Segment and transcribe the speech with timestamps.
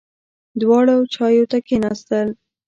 [0.61, 2.27] دواړه چایو ته کېناستل.